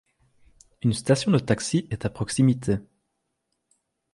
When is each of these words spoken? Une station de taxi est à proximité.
Une 0.81 0.93
station 0.93 1.29
de 1.31 1.37
taxi 1.37 1.85
est 1.91 2.05
à 2.05 2.09
proximité. 2.09 2.77